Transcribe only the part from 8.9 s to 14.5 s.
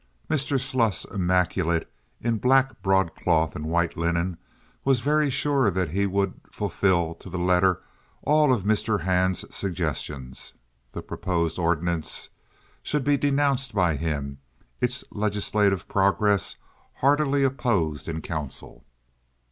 Hand's suggestions. The proposed ordinance should be denounced by him;